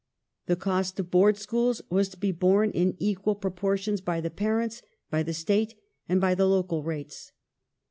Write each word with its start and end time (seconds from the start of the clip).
The 0.47 0.55
cost 0.55 0.99
of 0.99 1.11
Board 1.11 1.37
schools 1.37 1.79
was 1.91 2.09
to 2.09 2.17
be 2.17 2.31
borne 2.31 2.71
in 2.71 2.95
equal 2.97 3.35
proportions 3.35 4.01
by 4.01 4.19
the 4.19 4.31
parents, 4.31 4.81
by 5.11 5.21
the 5.21 5.31
State, 5.31 5.75
and 6.09 6.19
by 6.19 6.33
the 6.33 6.47
local 6.47 6.81
rates. 6.81 7.31